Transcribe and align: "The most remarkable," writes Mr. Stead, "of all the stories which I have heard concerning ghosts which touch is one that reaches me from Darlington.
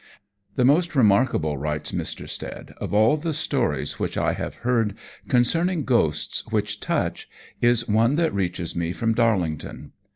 "The 0.55 0.65
most 0.65 0.95
remarkable," 0.95 1.57
writes 1.59 1.91
Mr. 1.91 2.27
Stead, 2.27 2.73
"of 2.77 2.91
all 2.91 3.17
the 3.17 3.33
stories 3.35 3.99
which 3.99 4.17
I 4.17 4.33
have 4.33 4.55
heard 4.65 4.95
concerning 5.27 5.83
ghosts 5.85 6.43
which 6.51 6.79
touch 6.79 7.29
is 7.61 7.87
one 7.87 8.15
that 8.15 8.33
reaches 8.33 8.75
me 8.75 8.93
from 8.93 9.13
Darlington. 9.13 9.91